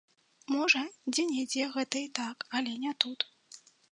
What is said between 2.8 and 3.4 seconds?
не тут.